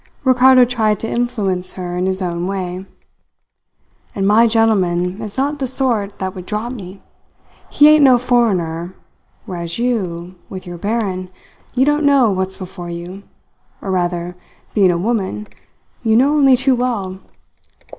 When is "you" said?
9.77-10.33, 11.75-11.85, 12.89-13.21, 16.01-16.17